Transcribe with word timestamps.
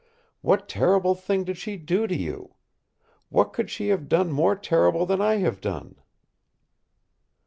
What 0.41 0.67
terrible 0.67 1.13
thing 1.13 1.43
did 1.43 1.57
she 1.59 1.77
do 1.77 2.07
to 2.07 2.15
you? 2.17 2.55
What 3.29 3.53
could 3.53 3.69
she 3.69 3.89
have 3.89 4.09
done 4.09 4.31
more 4.31 4.55
terrible 4.55 5.05
than 5.05 5.21
I 5.21 5.35
have 5.35 5.61
done?" 5.61 5.93